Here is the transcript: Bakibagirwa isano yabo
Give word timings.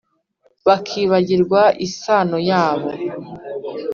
Bakibagirwa 0.67 1.61
isano 1.87 2.37
yabo 2.49 2.89